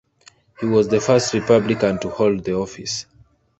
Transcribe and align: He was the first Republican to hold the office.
He 0.59 0.65
was 0.65 0.87
the 0.87 0.99
first 0.99 1.31
Republican 1.35 1.99
to 1.99 2.09
hold 2.09 2.43
the 2.43 2.55
office. 2.55 3.05